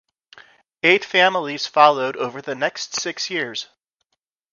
Eight 0.81 1.05
families 1.05 1.67
followed 1.67 2.17
over 2.17 2.41
the 2.41 2.55
next 2.55 2.99
six 2.99 3.29
years. 3.29 3.67